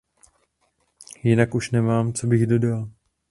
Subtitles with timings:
[1.23, 2.89] Jinak už nemám, co bych dodal.